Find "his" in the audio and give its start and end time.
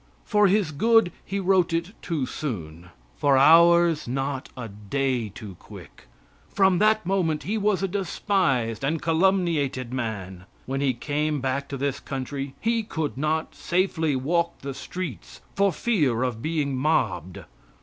0.47-0.71